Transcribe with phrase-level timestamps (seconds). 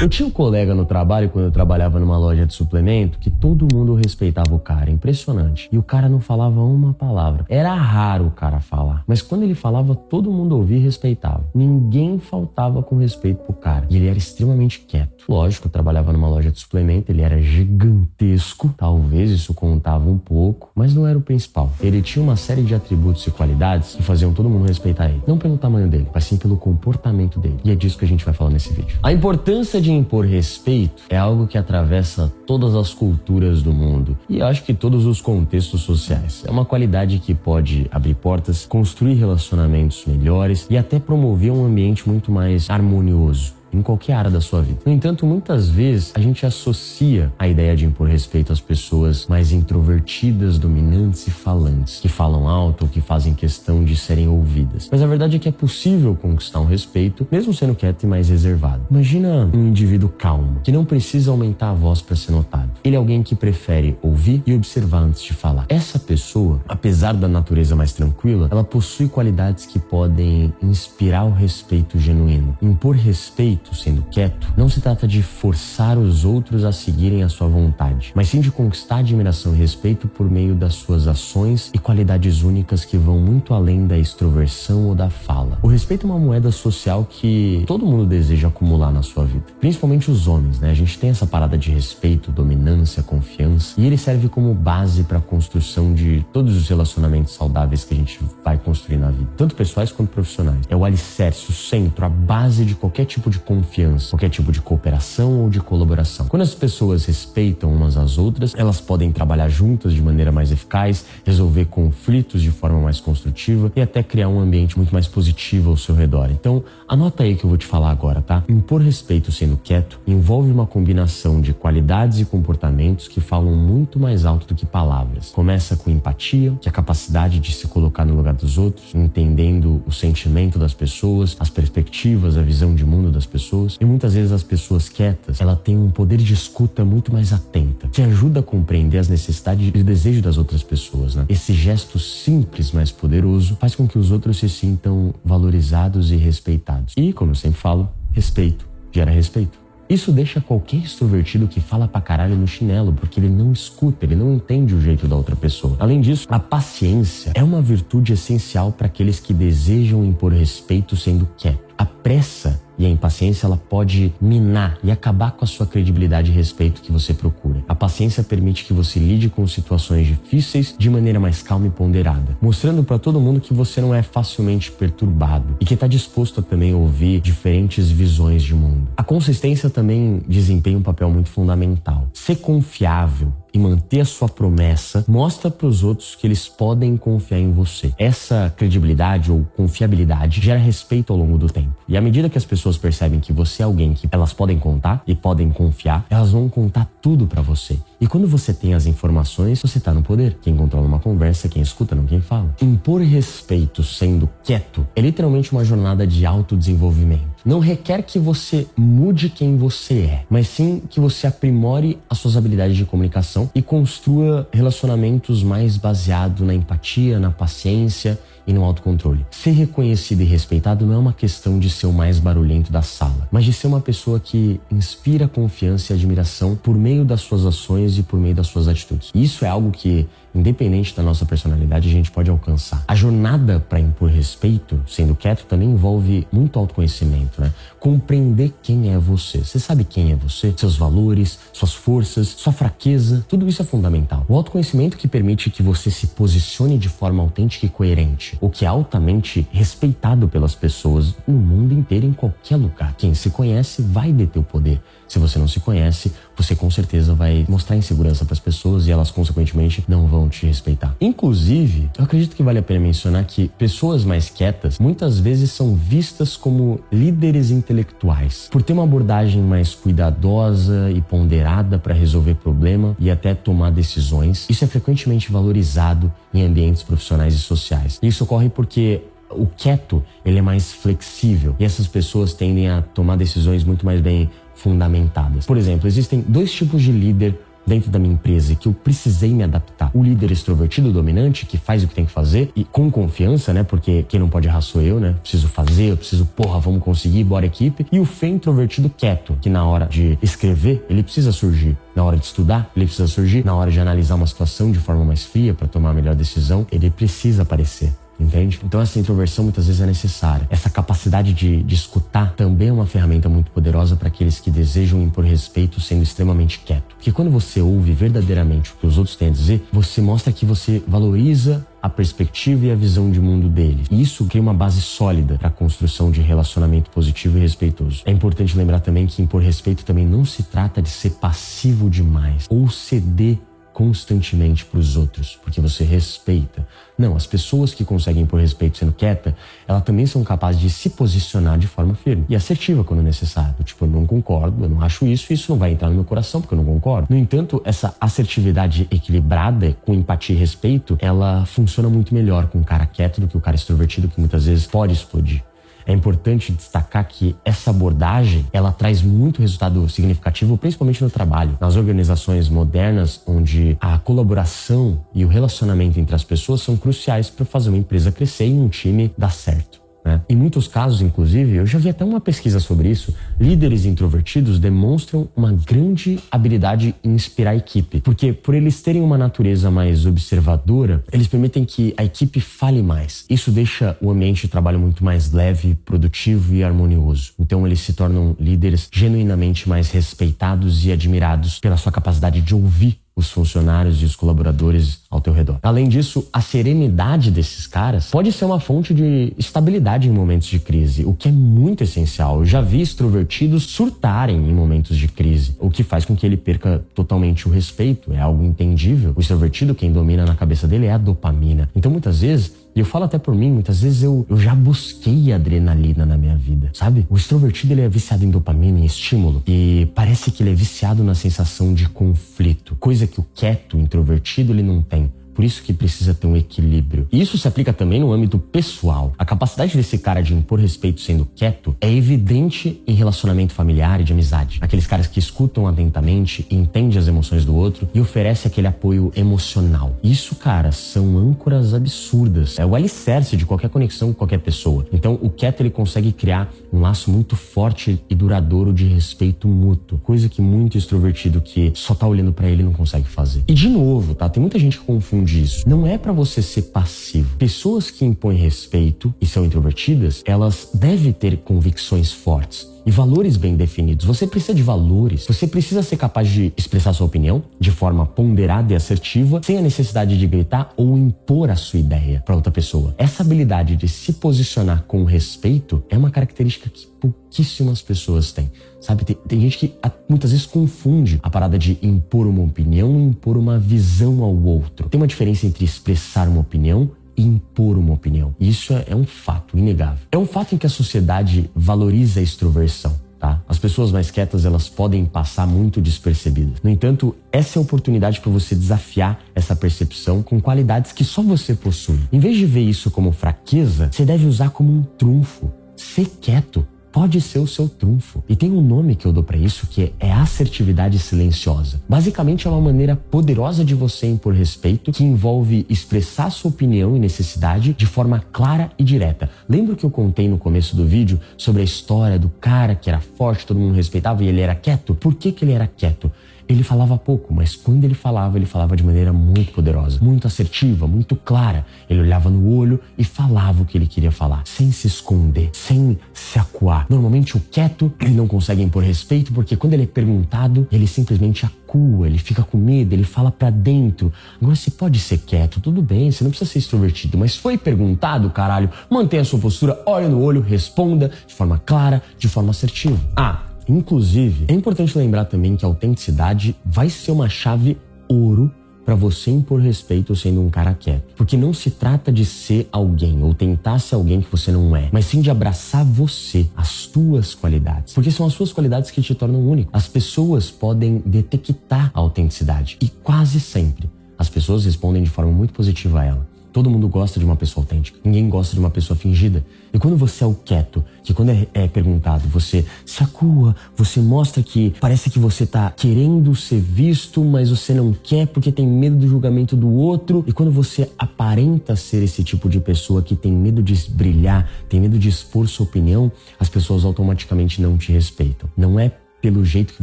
[0.00, 3.68] Eu tinha um colega no trabalho, quando eu trabalhava numa loja de suplemento, que todo
[3.70, 4.90] mundo respeitava o cara.
[4.90, 5.68] Impressionante.
[5.70, 7.44] E o cara não falava uma palavra.
[7.50, 9.04] Era raro o cara falar.
[9.06, 11.44] Mas quando ele falava, todo mundo ouvia e respeitava.
[11.54, 13.86] Ninguém faltava com respeito pro cara.
[13.90, 15.24] E ele era extremamente quieto.
[15.28, 18.72] Lógico, eu trabalhava numa loja de suplemento, ele era gigantesco.
[18.78, 21.70] Talvez isso contava um pouco, mas não era o principal.
[21.78, 25.20] Ele tinha uma série de atributos e qualidades que faziam todo mundo respeitar ele.
[25.26, 27.58] Não pelo tamanho dele, mas sim pelo comportamento dele.
[27.62, 28.98] E é disso que a gente vai falar nesse vídeo.
[29.02, 34.42] A importância de impor respeito é algo que atravessa todas as culturas do mundo e
[34.42, 36.44] acho que todos os contextos sociais.
[36.46, 42.08] É uma qualidade que pode abrir portas, construir relacionamentos melhores e até promover um ambiente
[42.08, 44.80] muito mais harmonioso em qualquer área da sua vida.
[44.84, 49.52] No entanto, muitas vezes a gente associa a ideia de impor respeito às pessoas mais
[49.52, 54.88] introvertidas, dominantes e falantes, que falam alto ou que fazem questão de serem ouvidas.
[54.90, 58.28] Mas a verdade é que é possível conquistar um respeito, mesmo sendo quieto e mais
[58.28, 58.82] reservado.
[58.90, 62.70] Imagina um indivíduo calmo, que não precisa aumentar a voz para ser notado.
[62.84, 65.66] Ele é alguém que prefere ouvir e observar antes de falar.
[65.68, 71.98] Essa pessoa, apesar da natureza mais tranquila, ela possui qualidades que podem inspirar o respeito
[71.98, 72.56] genuíno.
[72.60, 77.48] Impor respeito sendo quieto, não se trata de forçar os outros a seguirem a sua
[77.48, 82.42] vontade, mas sim de conquistar admiração e respeito por meio das suas ações e qualidades
[82.42, 85.58] únicas que vão muito além da extroversão ou da fala.
[85.62, 90.10] O respeito é uma moeda social que todo mundo deseja acumular na sua vida, principalmente
[90.10, 90.70] os homens, né?
[90.70, 95.18] A gente tem essa parada de respeito, dominância, confiança, e ele serve como base para
[95.18, 99.54] a construção de todos os relacionamentos saudáveis que a gente vai construir na vida, tanto
[99.54, 100.60] pessoais quanto profissionais.
[100.68, 104.60] É o alicerce, o centro, a base de qualquer tipo de confiança, qualquer tipo de
[104.60, 106.28] cooperação ou de colaboração.
[106.28, 111.04] Quando as pessoas respeitam umas às outras, elas podem trabalhar juntas de maneira mais eficaz,
[111.24, 115.76] resolver conflitos de forma mais construtiva e até criar um ambiente muito mais positivo ao
[115.76, 116.30] seu redor.
[116.30, 118.44] Então, anota aí que eu vou te falar agora, tá?
[118.48, 124.24] Impor respeito sendo quieto envolve uma combinação de qualidades e comportamentos que falam muito mais
[124.24, 125.30] alto do que palavras.
[125.30, 129.82] Começa com empatia, que é a capacidade de se colocar no lugar dos outros, entendendo
[129.84, 134.14] o sentimento das pessoas, as perspectivas, a visão de mundo das pessoas pessoas e muitas
[134.14, 138.40] vezes as pessoas quietas, ela tem um poder de escuta muito mais atenta, que ajuda
[138.40, 141.14] a compreender as necessidades e desejos das outras pessoas.
[141.14, 141.24] Né?
[141.28, 146.94] Esse gesto simples, mas poderoso, faz com que os outros se sintam valorizados e respeitados.
[146.96, 149.58] E, como eu sempre falo, respeito gera respeito.
[149.88, 154.14] Isso deixa qualquer extrovertido que fala pra caralho no chinelo, porque ele não escuta, ele
[154.14, 155.76] não entende o jeito da outra pessoa.
[155.80, 161.28] Além disso, a paciência é uma virtude essencial para aqueles que desejam impor respeito sendo
[161.36, 161.69] quieto.
[161.80, 166.34] A pressa e a impaciência ela pode minar e acabar com a sua credibilidade e
[166.34, 167.64] respeito que você procura.
[167.66, 172.36] A paciência permite que você lide com situações difíceis de maneira mais calma e ponderada,
[172.38, 176.42] mostrando para todo mundo que você não é facilmente perturbado e que está disposto a
[176.42, 178.88] também ouvir diferentes visões de mundo.
[178.94, 182.10] A consistência também desempenha um papel muito fundamental.
[182.12, 187.38] Ser confiável, e manter a sua promessa, mostra para os outros que eles podem confiar
[187.38, 187.92] em você.
[187.98, 191.74] Essa credibilidade ou confiabilidade gera respeito ao longo do tempo.
[191.88, 195.02] E à medida que as pessoas percebem que você é alguém que elas podem contar
[195.06, 197.78] e podem confiar, elas vão contar tudo para você.
[198.00, 200.38] E quando você tem as informações, você está no poder.
[200.40, 202.54] Quem controla uma conversa, quem escuta, não quem fala.
[202.62, 207.28] Impor respeito sendo quieto é literalmente uma jornada de autodesenvolvimento.
[207.44, 212.38] Não requer que você mude quem você é, mas sim que você aprimore as suas
[212.38, 219.24] habilidades de comunicação e construa relacionamentos mais baseados na empatia, na paciência e no autocontrole.
[219.30, 223.28] Ser reconhecido e respeitado não é uma questão de ser o mais barulhento da sala,
[223.30, 227.98] mas de ser uma pessoa que inspira confiança e admiração por meio das suas ações
[227.98, 229.10] e por meio das suas atitudes.
[229.14, 232.84] Isso é algo que independente da nossa personalidade, a gente pode alcançar.
[232.86, 237.52] A jornada para impor respeito, sendo quieto, também envolve muito autoconhecimento, né?
[237.78, 239.38] Compreender quem é você.
[239.38, 244.24] Você sabe quem é você, seus valores, suas forças, sua fraqueza, tudo isso é fundamental.
[244.28, 248.64] O autoconhecimento que permite que você se posicione de forma autêntica e coerente, o que
[248.64, 252.94] é altamente respeitado pelas pessoas no mundo inteiro, em qualquer lugar.
[252.96, 254.80] Quem se conhece vai deter o poder.
[255.10, 258.92] Se você não se conhece, você com certeza vai mostrar insegurança para as pessoas e
[258.92, 260.94] elas, consequentemente, não vão te respeitar.
[261.00, 265.74] Inclusive, eu acredito que vale a pena mencionar que pessoas mais quietas muitas vezes são
[265.74, 272.96] vistas como líderes intelectuais, por ter uma abordagem mais cuidadosa e ponderada para resolver problema
[272.96, 274.46] e até tomar decisões.
[274.48, 277.98] Isso é frequentemente valorizado em ambientes profissionais e sociais.
[278.00, 283.16] Isso ocorre porque o quieto ele é mais flexível e essas pessoas tendem a tomar
[283.16, 284.30] decisões muito mais bem
[284.60, 285.46] fundamentadas.
[285.46, 289.42] Por exemplo, existem dois tipos de líder dentro da minha empresa que eu precisei me
[289.42, 289.90] adaptar.
[289.94, 293.62] O líder extrovertido dominante que faz o que tem que fazer e com confiança, né?
[293.62, 295.14] Porque quem não pode errar sou eu, né?
[295.20, 297.86] Preciso fazer, eu preciso, porra, vamos conseguir, bora equipe.
[297.92, 301.76] E o Fê introvertido quieto, que na hora de escrever, ele precisa surgir.
[301.94, 303.44] Na hora de estudar, ele precisa surgir.
[303.44, 306.66] Na hora de analisar uma situação de forma mais fria para tomar a melhor decisão,
[306.72, 308.60] ele precisa aparecer entende?
[308.62, 310.46] Então essa introversão muitas vezes é necessária.
[310.50, 315.02] Essa capacidade de, de escutar também é uma ferramenta muito poderosa para aqueles que desejam
[315.02, 316.94] impor respeito sendo extremamente quieto.
[316.96, 320.44] Porque quando você ouve verdadeiramente o que os outros têm a dizer, você mostra que
[320.44, 323.86] você valoriza a perspectiva e a visão de mundo deles.
[323.90, 328.02] E isso cria uma base sólida para a construção de relacionamento positivo e respeitoso.
[328.04, 332.46] É importante lembrar também que impor respeito também não se trata de ser passivo demais
[332.50, 333.38] ou ceder
[333.80, 336.68] constantemente para os outros, porque você respeita.
[336.98, 339.34] Não, as pessoas que conseguem por respeito sendo quieta,
[339.66, 343.54] elas também são capazes de se posicionar de forma firme e assertiva quando necessário.
[343.64, 346.42] Tipo, eu não concordo, eu não acho isso, isso não vai entrar no meu coração
[346.42, 347.06] porque eu não concordo.
[347.08, 352.62] No entanto, essa assertividade equilibrada com empatia e respeito, ela funciona muito melhor com um
[352.62, 355.42] cara quieto do que o cara extrovertido que muitas vezes pode explodir.
[355.86, 361.56] É importante destacar que essa abordagem ela traz muito resultado significativo, principalmente no trabalho.
[361.60, 367.44] Nas organizações modernas, onde a colaboração e o relacionamento entre as pessoas são cruciais para
[367.44, 369.89] fazer uma empresa crescer e um time dar certo.
[370.04, 370.20] Né?
[370.28, 375.28] Em muitos casos, inclusive, eu já vi até uma pesquisa sobre isso, líderes introvertidos demonstram
[375.36, 381.04] uma grande habilidade em inspirar a equipe, porque por eles terem uma natureza mais observadora,
[381.12, 383.24] eles permitem que a equipe fale mais.
[383.28, 387.32] Isso deixa o ambiente de trabalho muito mais leve, produtivo e harmonioso.
[387.38, 392.98] Então eles se tornam líderes genuinamente mais respeitados e admirados pela sua capacidade de ouvir
[393.20, 395.58] os funcionários e os colaboradores ao teu redor.
[395.62, 400.58] Além disso, a serenidade desses caras pode ser uma fonte de estabilidade em momentos de
[400.58, 402.40] crise, o que é muito essencial.
[402.40, 406.36] Eu já vi extrovertidos surtarem em momentos de crise, o que faz com que ele
[406.36, 408.12] perca totalmente o respeito.
[408.12, 409.12] É algo entendível.
[409.14, 411.68] O extrovertido, quem domina na cabeça dele é a dopamina.
[411.76, 415.32] Então, muitas vezes, e eu falo até por mim, muitas vezes eu, eu já busquei
[415.32, 417.06] adrenalina na minha vida, sabe?
[417.10, 421.02] O extrovertido ele é viciado em dopamina, em estímulo, e parece que ele é viciado
[421.02, 425.10] na sensação de conflito, coisa que o quieto, introvertido, ele não tem.
[425.40, 427.08] Por isso que precisa ter um equilíbrio.
[427.10, 429.14] E isso se aplica também no âmbito pessoal.
[429.16, 434.04] A capacidade desse cara de impor respeito sendo quieto é evidente em relacionamento familiar e
[434.04, 434.58] de amizade.
[434.60, 439.96] Aqueles caras que escutam atentamente, entendem as emoções do outro e oferecem aquele apoio emocional.
[440.02, 442.58] Isso, cara, são âncoras absurdas.
[442.58, 444.84] É o alicerce de qualquer conexão com qualquer pessoa.
[444.92, 449.98] Então, o quieto ele consegue criar um laço muito forte e duradouro de respeito mútuo,
[450.00, 453.42] coisa que muito extrovertido que só tá olhando para ele não consegue fazer.
[453.48, 454.28] E de novo, tá?
[454.28, 455.68] Tem muita gente que confunde disso.
[455.68, 457.36] Não é para você ser passivo.
[457.36, 463.56] Pessoas que impõem respeito e são introvertidas, elas devem ter convicções fortes e valores bem
[463.56, 464.06] definidos.
[464.06, 465.26] Você precisa de valores.
[465.26, 469.62] Você precisa ser capaz de expressar sua opinião de forma ponderada e assertiva, sem a
[469.62, 472.94] necessidade de gritar ou impor a sua ideia para outra pessoa.
[472.98, 478.50] Essa habilidade de se posicionar com respeito é uma característica que pouquíssimas pessoas têm.
[478.80, 479.74] Sabe, tem, tem gente que
[480.08, 484.88] muitas vezes confunde a parada de impor uma opinião e impor uma visão ao outro.
[484.88, 488.34] Tem uma diferença entre expressar uma opinião impor uma opinião.
[488.38, 490.06] Isso é um fato inegável.
[490.10, 492.98] É um fato em que a sociedade valoriza a extroversão.
[493.18, 493.42] Tá?
[493.46, 496.62] As pessoas mais quietas elas podem passar muito despercebidas.
[496.62, 501.22] No entanto, essa é a oportunidade para você desafiar essa percepção com qualidades que só
[501.22, 502.00] você possui.
[502.10, 505.52] Em vez de ver isso como fraqueza, você deve usar como um trunfo.
[505.76, 508.22] Ser quieto pode ser o seu trunfo.
[508.28, 511.80] E tem um nome que eu dou para isso que é assertividade silenciosa.
[511.88, 516.98] Basicamente é uma maneira poderosa de você impor respeito que envolve expressar sua opinião e
[516.98, 519.30] necessidade de forma clara e direta.
[519.48, 523.00] Lembra que eu contei no começo do vídeo sobre a história do cara que era
[523.00, 524.94] forte, todo mundo respeitava e ele era quieto?
[524.94, 526.10] Por que, que ele era quieto?
[526.50, 530.84] Ele falava pouco, mas quando ele falava, ele falava de maneira muito poderosa, muito assertiva,
[530.84, 531.64] muito clara.
[531.88, 535.96] Ele olhava no olho e falava o que ele queria falar, sem se esconder, sem
[536.12, 536.86] se acuar.
[536.90, 541.46] Normalmente o quieto, ele não consegue impor respeito porque quando ele é perguntado, ele simplesmente
[541.46, 544.12] acua, ele fica com medo, ele fala para dentro.
[544.42, 548.28] Agora você pode ser quieto, tudo bem, você não precisa ser extrovertido, mas foi perguntado,
[548.30, 552.98] caralho, mantenha a sua postura, olhe no olho, responda de forma clara, de forma assertiva.
[553.14, 558.50] Ah, Inclusive, é importante lembrar também que a autenticidade vai ser uma chave ouro
[558.84, 561.14] para você impor respeito sendo um cara quieto.
[561.14, 564.88] Porque não se trata de ser alguém ou tentar ser alguém que você não é,
[564.90, 567.94] mas sim de abraçar você, as tuas qualidades.
[567.94, 569.70] Porque são as suas qualidades que te tornam único.
[569.72, 575.54] As pessoas podem detectar a autenticidade e quase sempre as pessoas respondem de forma muito
[575.54, 576.29] positiva a ela.
[576.52, 577.98] Todo mundo gosta de uma pessoa autêntica.
[578.04, 579.44] Ninguém gosta de uma pessoa fingida.
[579.72, 584.00] E quando você é o quieto, que quando é, é perguntado, você se acua, você
[584.00, 588.66] mostra que parece que você tá querendo ser visto, mas você não quer porque tem
[588.66, 590.24] medo do julgamento do outro.
[590.26, 594.80] E quando você aparenta ser esse tipo de pessoa que tem medo de brilhar, tem
[594.80, 598.48] medo de expor sua opinião, as pessoas automaticamente não te respeitam.
[598.56, 599.82] Não é pelo jeito que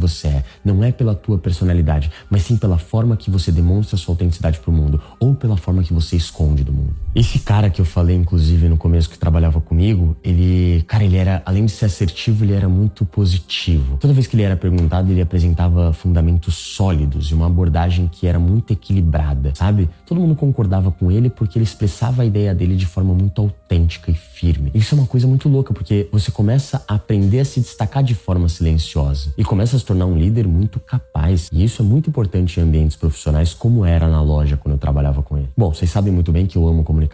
[0.00, 4.12] você é, não é pela tua personalidade, mas sim pela forma que você demonstra sua
[4.12, 6.94] autenticidade pro mundo ou pela forma que você esconde do mundo.
[7.18, 11.42] Esse cara que eu falei inclusive no começo que trabalhava comigo, ele, cara, ele era
[11.44, 13.96] além de ser assertivo, ele era muito positivo.
[13.96, 18.38] Toda vez que ele era perguntado, ele apresentava fundamentos sólidos e uma abordagem que era
[18.38, 19.90] muito equilibrada, sabe?
[20.06, 24.12] Todo mundo concordava com ele porque ele expressava a ideia dele de forma muito autêntica
[24.12, 24.70] e firme.
[24.72, 28.14] Isso é uma coisa muito louca porque você começa a aprender a se destacar de
[28.14, 31.48] forma silenciosa e começa a se tornar um líder muito capaz.
[31.50, 35.20] E isso é muito importante em ambientes profissionais, como era na loja quando eu trabalhava
[35.20, 35.48] com ele.
[35.56, 37.07] Bom, vocês sabem muito bem que eu amo comunicação.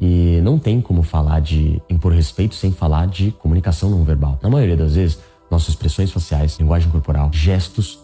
[0.00, 4.38] E não tem como falar de impor respeito sem falar de comunicação não verbal.
[4.42, 5.18] Na maioria das vezes,
[5.50, 8.00] nossas expressões faciais, linguagem corporal, gestos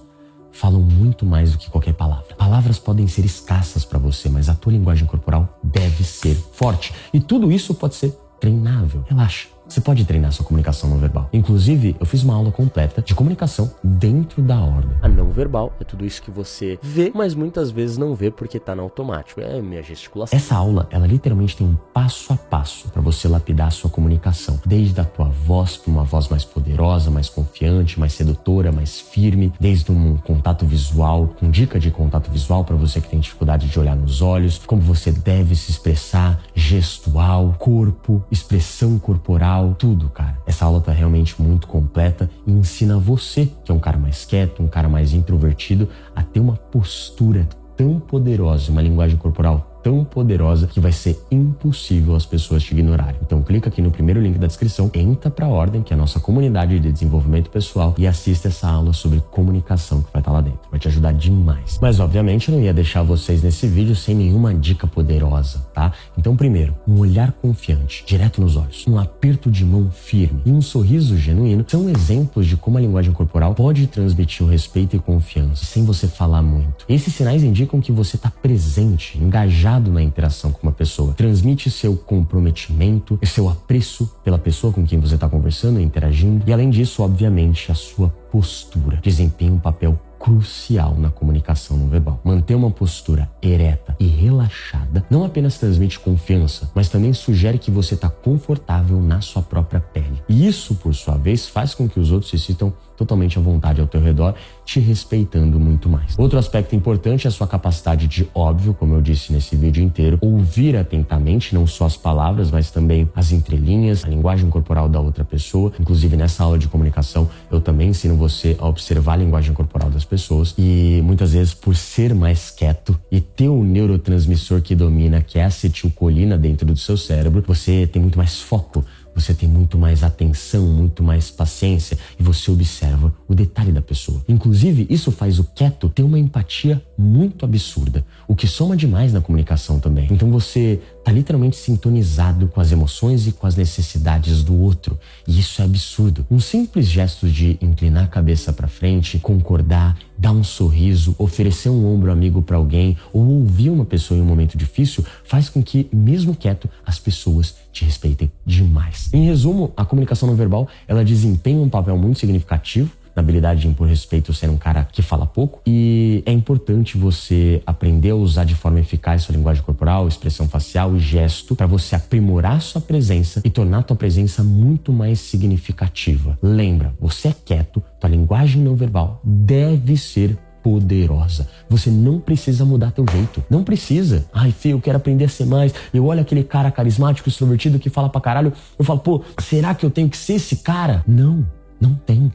[0.53, 2.35] falam muito mais do que qualquer palavra.
[2.37, 6.93] Palavras podem ser escassas para você, mas a tua linguagem corporal deve ser forte.
[7.13, 8.11] E tudo isso pode ser
[8.41, 9.05] treinável.
[9.09, 9.49] Relaxa.
[9.69, 11.29] Você pode treinar sua comunicação não verbal.
[11.31, 14.97] Inclusive, eu fiz uma aula completa de comunicação dentro da ordem.
[15.03, 18.59] A não verbal é tudo isso que você vê, mas muitas vezes não vê porque
[18.59, 19.43] tá no automático.
[19.43, 20.35] É minha gesticulação.
[20.35, 24.59] Essa aula, ela literalmente tem um passo a passo para você lapidar a sua comunicação,
[24.65, 29.53] desde a tua voz para uma voz mais poderosa, mais confiante, mais sedutora, mais firme,
[29.61, 33.79] desde um contato visual, com dica de contato visual para você que tem dificuldade de
[33.79, 40.37] olhar nos olhos, como você deve se expressar, gestual, corpo, expressão corporal tudo, cara.
[40.47, 44.63] Essa aula tá realmente muito completa e ensina você, que é um cara mais quieto,
[44.63, 50.67] um cara mais introvertido, a ter uma postura tão poderosa, uma linguagem corporal tão poderosa
[50.67, 53.19] que vai ser impossível as pessoas te ignorarem.
[53.23, 55.99] Então clica aqui no primeiro link da descrição, entra para a Ordem, que é a
[55.99, 60.37] nossa comunidade de desenvolvimento pessoal, e assista essa aula sobre comunicação que vai estar tá
[60.37, 60.61] lá dentro.
[60.71, 61.79] Vai te ajudar demais.
[61.81, 65.91] Mas obviamente eu não ia deixar vocês nesse vídeo sem nenhuma dica poderosa, tá?
[66.19, 70.61] Então primeiro, um olhar confiante, direto nos olhos, um aperto de mão firme e um
[70.61, 75.65] sorriso genuíno são exemplos de como a linguagem corporal pode transmitir o respeito e confiança
[75.65, 76.85] sem você falar muito.
[76.91, 81.15] Esses sinais indicam que você está presente, engajado na interação com uma pessoa.
[81.15, 86.45] Transmite seu comprometimento, seu apreço pela pessoa com quem você está conversando e interagindo.
[86.47, 92.21] E além disso, obviamente, a sua postura desempenha um papel crucial na comunicação não verbal.
[92.25, 97.95] Manter uma postura ereta e relaxada não apenas transmite confiança, mas também sugere que você
[97.95, 100.23] está confortável na sua própria pele.
[100.29, 103.81] E isso, por sua vez, faz com que os outros se sintam totalmente à vontade
[103.81, 106.19] ao teu redor, te respeitando muito mais.
[106.19, 110.19] Outro aspecto importante é a sua capacidade de, óbvio, como eu disse nesse vídeo inteiro,
[110.21, 115.25] ouvir atentamente não só as palavras, mas também as entrelinhas, a linguagem corporal da outra
[115.25, 115.73] pessoa.
[115.79, 120.05] Inclusive, nessa aula de comunicação, eu também ensino você a observar a linguagem corporal das
[120.05, 125.39] pessoas e muitas vezes, por ser mais quieto e ter o neurotransmissor que domina, que
[125.39, 128.85] é a acetilcolina dentro do seu cérebro, você tem muito mais foco
[129.21, 134.23] você tem muito mais atenção, muito mais paciência e você observa o detalhe da pessoa.
[134.29, 139.21] Inclusive, isso faz o quieto ter uma empatia muito absurda, o que soma demais na
[139.21, 140.09] comunicação também.
[140.11, 145.41] Então você tá literalmente sintonizado com as emoções e com as necessidades do outro, e
[145.41, 146.27] isso é absurdo.
[146.31, 151.87] Um simples gesto de inclinar a cabeça para frente, concordar, dar um sorriso, oferecer um
[151.87, 155.89] ombro amigo para alguém ou ouvir uma pessoa em um momento difícil faz com que,
[155.91, 159.09] mesmo quieto, as pessoas te respeitem demais.
[159.11, 163.69] Em resumo, a comunicação não verbal, ela desempenha um papel muito significativo na habilidade de
[163.69, 168.45] impor respeito ser um cara que fala pouco e é importante você aprender a usar
[168.45, 173.43] de forma eficaz sua linguagem corporal, expressão facial e gesto para você aprimorar sua presença
[173.45, 176.39] e tornar tua presença muito mais significativa.
[176.41, 181.49] Lembra, você é quieto, tua linguagem não verbal deve ser poderosa.
[181.69, 183.43] Você não precisa mudar teu jeito.
[183.49, 184.27] Não precisa.
[184.33, 185.73] Ai, Fê, eu quero aprender a ser mais.
[185.95, 188.53] Eu olho aquele cara carismático, extrovertido que fala pra caralho.
[188.79, 191.03] Eu falo, pô, será que eu tenho que ser esse cara?
[191.07, 191.47] Não,
[191.81, 192.31] não tem.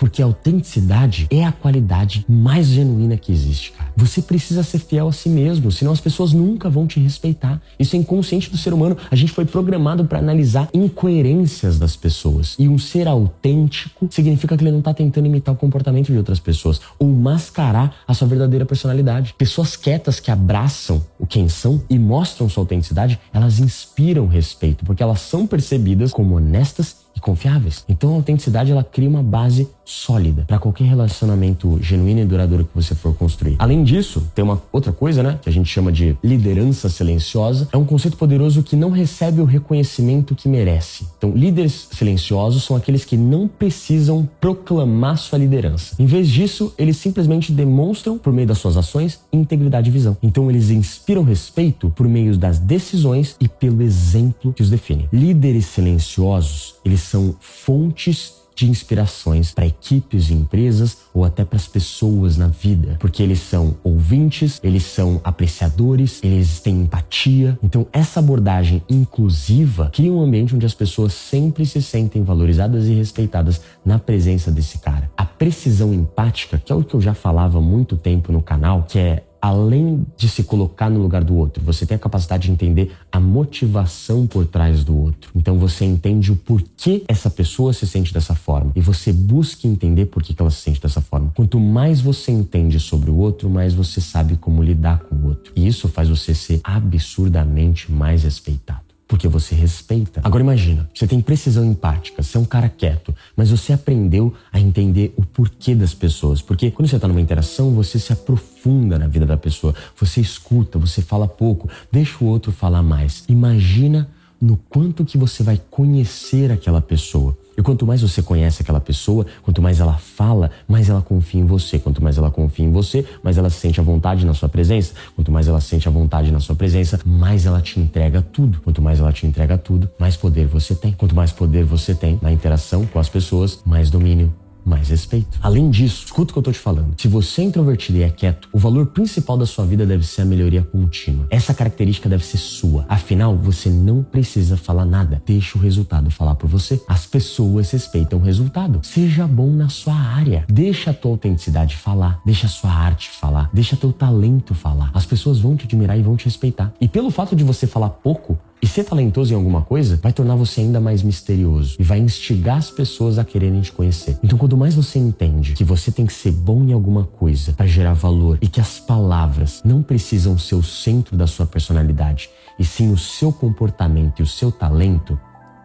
[0.00, 3.92] Porque a autenticidade é a qualidade mais genuína que existe, cara.
[3.94, 7.60] Você precisa ser fiel a si mesmo, senão as pessoas nunca vão te respeitar.
[7.78, 8.96] Isso é inconsciente do ser humano.
[9.10, 12.56] A gente foi programado para analisar incoerências das pessoas.
[12.58, 16.40] E um ser autêntico significa que ele não está tentando imitar o comportamento de outras
[16.40, 19.34] pessoas ou mascarar a sua verdadeira personalidade.
[19.36, 25.02] Pessoas quietas que abraçam o quem são e mostram sua autenticidade, elas inspiram respeito, porque
[25.02, 27.84] elas são percebidas como honestas confiáveis.
[27.88, 32.70] Então a autenticidade ela cria uma base sólida para qualquer relacionamento genuíno e duradouro que
[32.74, 33.56] você for construir.
[33.58, 37.68] Além disso, tem uma outra coisa, né, que a gente chama de liderança silenciosa.
[37.72, 41.06] É um conceito poderoso que não recebe o reconhecimento que merece.
[41.18, 45.96] Então, líderes silenciosos são aqueles que não precisam proclamar sua liderança.
[45.98, 50.16] Em vez disso, eles simplesmente demonstram por meio das suas ações integridade e visão.
[50.22, 55.08] Então, eles inspiram respeito por meio das decisões e pelo exemplo que os define.
[55.12, 61.66] Líderes silenciosos, eles são fontes de inspirações para equipes e empresas ou até para as
[61.66, 67.58] pessoas na vida, porque eles são ouvintes, eles são apreciadores, eles têm empatia.
[67.62, 72.92] Então, essa abordagem inclusiva cria um ambiente onde as pessoas sempre se sentem valorizadas e
[72.92, 75.10] respeitadas na presença desse cara.
[75.16, 78.84] A precisão empática, que é o que eu já falava há muito tempo no canal,
[78.86, 82.52] que é além de se colocar no lugar do outro, você tem a capacidade de
[82.52, 85.30] entender a motivação por trás do outro.
[85.34, 90.06] Então você entende o porquê essa pessoa se sente dessa forma e você busca entender
[90.06, 91.32] por que ela se sente dessa forma.
[91.34, 95.52] Quanto mais você entende sobre o outro, mais você sabe como lidar com o outro.
[95.56, 100.20] E isso faz você ser absurdamente mais respeitado porque você respeita.
[100.22, 104.60] Agora imagina, você tem precisão empática, você é um cara quieto, mas você aprendeu a
[104.60, 106.40] entender o porquê das pessoas.
[106.40, 110.78] Porque quando você está numa interação, você se aprofunda na vida da pessoa, você escuta,
[110.78, 113.24] você fala pouco, deixa o outro falar mais.
[113.28, 114.08] Imagina
[114.40, 117.36] no quanto que você vai conhecer aquela pessoa.
[117.60, 121.44] E quanto mais você conhece aquela pessoa, quanto mais ela fala, mais ela confia em
[121.44, 121.78] você.
[121.78, 124.94] Quanto mais ela confia em você, mais ela se sente à vontade na sua presença.
[125.14, 128.62] Quanto mais ela se sente à vontade na sua presença, mais ela te entrega tudo.
[128.64, 130.92] Quanto mais ela te entrega tudo, mais poder você tem.
[130.92, 134.32] Quanto mais poder você tem na interação com as pessoas, mais domínio
[134.70, 135.38] mais respeito.
[135.42, 136.94] Além disso, escuta o que eu tô te falando.
[136.96, 140.22] Se você é introvertido e é quieto, o valor principal da sua vida deve ser
[140.22, 141.26] a melhoria contínua.
[141.28, 142.86] Essa característica deve ser sua.
[142.88, 145.20] Afinal, você não precisa falar nada.
[145.26, 146.80] Deixa o resultado falar por você.
[146.88, 148.80] As pessoas respeitam o resultado.
[148.82, 150.44] Seja bom na sua área.
[150.48, 152.20] Deixa a tua autenticidade falar.
[152.24, 153.50] Deixa a sua arte falar.
[153.52, 154.90] Deixa teu talento falar.
[154.94, 156.72] As pessoas vão te admirar e vão te respeitar.
[156.80, 160.34] E pelo fato de você falar pouco, e ser talentoso em alguma coisa vai tornar
[160.34, 164.18] você ainda mais misterioso e vai instigar as pessoas a quererem te conhecer.
[164.22, 167.66] Então, quanto mais você entende que você tem que ser bom em alguma coisa para
[167.66, 172.64] gerar valor e que as palavras não precisam ser o centro da sua personalidade, e
[172.64, 175.18] sim o seu comportamento e o seu talento,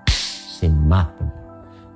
[0.07, 1.31] você mata,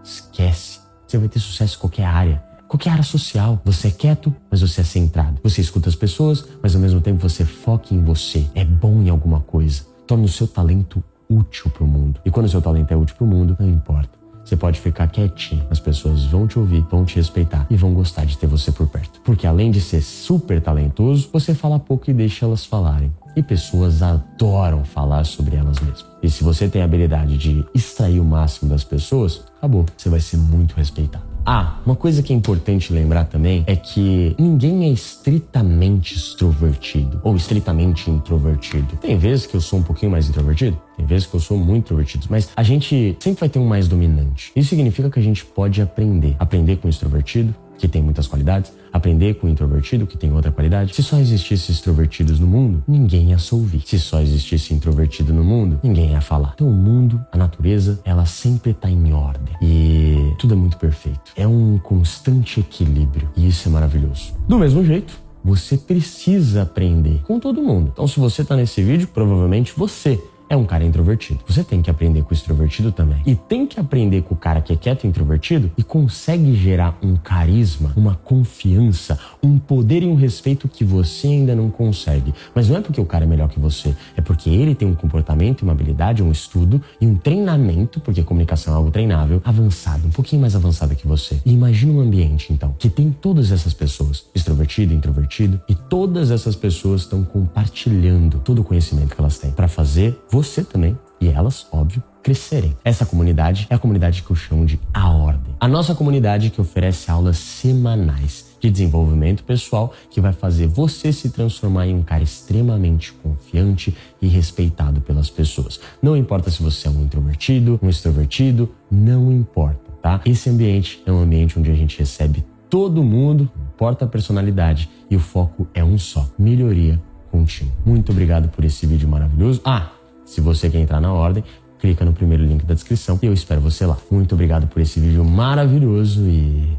[0.04, 0.80] esquece.
[1.08, 3.60] Você vai ter sucesso em qualquer área qualquer área social.
[3.66, 5.40] Você é quieto, mas você é centrado.
[5.42, 8.46] Você escuta as pessoas, mas ao mesmo tempo você foca em você.
[8.54, 12.20] É bom em alguma coisa torne o seu talento útil para o mundo.
[12.26, 14.10] E quando o seu talento é útil para o mundo, não importa.
[14.44, 18.26] Você pode ficar quietinho, as pessoas vão te ouvir, vão te respeitar e vão gostar
[18.26, 19.22] de ter você por perto.
[19.24, 23.14] Porque além de ser super talentoso, você fala pouco e deixa elas falarem.
[23.36, 26.04] E pessoas adoram falar sobre elas mesmas.
[26.24, 29.86] E se você tem a habilidade de extrair o máximo das pessoas, acabou.
[29.96, 31.24] Você vai ser muito respeitado.
[31.52, 37.36] Ah, uma coisa que é importante lembrar também é que ninguém é estritamente extrovertido ou
[37.36, 38.96] estritamente introvertido.
[38.98, 41.86] Tem vezes que eu sou um pouquinho mais introvertido, tem vezes que eu sou muito
[41.86, 44.52] introvertido, mas a gente sempre vai ter um mais dominante.
[44.56, 46.36] Isso significa que a gente pode aprender.
[46.38, 50.52] Aprender com o extrovertido, que tem muitas qualidades, aprender com o introvertido, que tem outra
[50.52, 50.94] qualidade.
[50.94, 53.82] Se só existisse extrovertidos no mundo, ninguém ia se ouvir.
[53.86, 56.52] Se só existisse introvertido no mundo, ninguém ia falar.
[56.56, 59.56] Então o mundo, a natureza, ela sempre está em ordem.
[59.62, 61.32] E tudo é muito perfeito.
[61.36, 63.30] É um constante equilíbrio.
[63.36, 64.34] E isso é maravilhoso.
[64.48, 67.92] Do mesmo jeito, você precisa aprender com todo mundo.
[67.94, 71.40] Então, se você está nesse vídeo, provavelmente você é um cara introvertido.
[71.48, 73.22] Você tem que aprender com o extrovertido também.
[73.26, 76.98] E tem que aprender com o cara que é quieto e introvertido e consegue gerar
[77.04, 82.34] um carisma, uma confiança, um poder e um respeito que você ainda não consegue.
[82.56, 84.96] Mas não é porque o cara é melhor que você, é porque ele tem um
[84.96, 90.12] comportamento, uma habilidade, um estudo e um treinamento, porque comunicação é algo treinável, avançado, um
[90.12, 91.40] pouquinho mais avançado que você.
[91.46, 96.56] E imagina um ambiente, então, que tem todas essas pessoas, extrovertido, introvertido, e todas essas
[96.56, 101.68] pessoas estão compartilhando todo o conhecimento que elas têm para fazer você também e elas,
[101.70, 102.74] óbvio, crescerem.
[102.84, 105.54] Essa comunidade é a comunidade que eu chamo de A Ordem.
[105.60, 111.30] A nossa comunidade que oferece aulas semanais de desenvolvimento pessoal que vai fazer você se
[111.30, 115.82] transformar em um cara extremamente confiante e respeitado pelas pessoas.
[116.02, 120.22] Não importa se você é um introvertido, um extrovertido, não importa, tá?
[120.26, 124.90] Esse ambiente é um ambiente onde a gente recebe todo mundo, não importa a personalidade,
[125.10, 127.74] e o foco é um só: melhoria contínua.
[127.86, 129.62] Muito obrigado por esse vídeo maravilhoso.
[129.64, 129.90] Ah,
[130.30, 131.44] se você quer entrar na ordem,
[131.80, 133.98] clica no primeiro link da descrição e eu espero você lá.
[134.12, 136.78] Muito obrigado por esse vídeo maravilhoso e.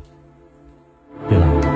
[1.28, 1.69] Pela